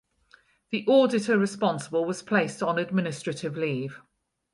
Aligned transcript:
The 0.71 0.83
auditor 0.87 1.37
responsible 1.37 2.05
was 2.05 2.23
placed 2.23 2.63
on 2.63 2.79
administrative 2.79 3.55
leave. 3.55 4.01